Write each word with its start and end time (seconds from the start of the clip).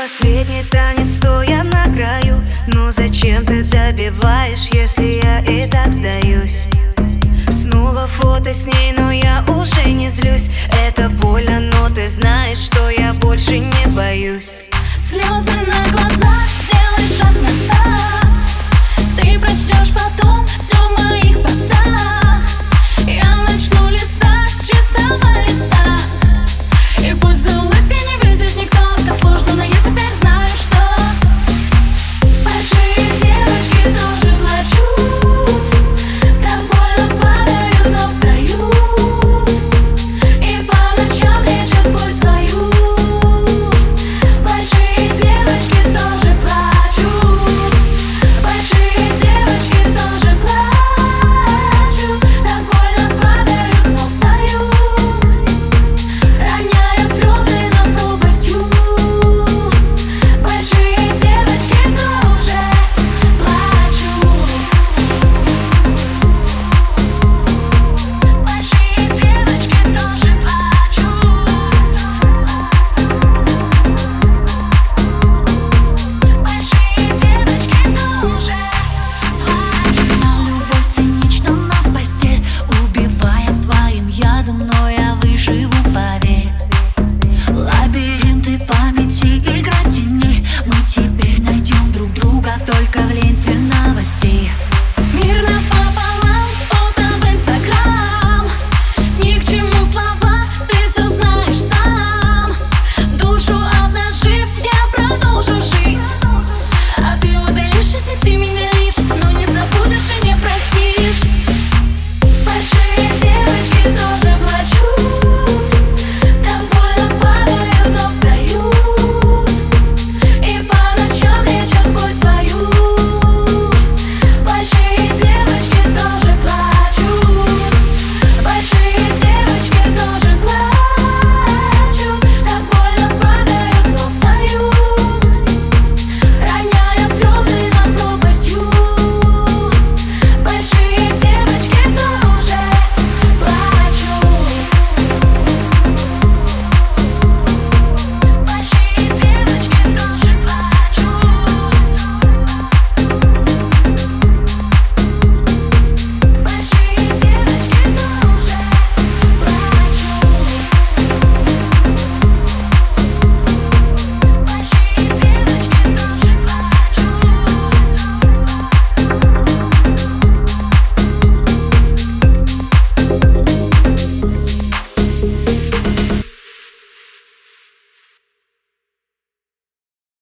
Последний 0.00 0.64
танец 0.70 1.16
стоя 1.16 1.62
на 1.62 1.84
краю 1.94 2.42
Ну 2.68 2.90
зачем 2.90 3.44
ты 3.44 3.62
добиваешь, 3.62 4.70
если 4.72 5.20
я 5.22 5.40
и 5.40 5.68
так 5.68 5.92
сдаюсь? 5.92 6.66
Снова 7.50 8.06
фото 8.06 8.54
с 8.54 8.64
ней, 8.64 8.94
но 8.96 9.10
я 9.10 9.44
уже 9.46 9.92
не 9.92 10.08
злюсь 10.08 10.50
Это 10.86 11.10
больно, 11.10 11.60
но 11.60 11.90
ты 11.90 12.08
знаешь, 12.08 12.56
что 12.56 12.88
я 12.88 13.12
больше 13.12 13.58
не 13.58 13.79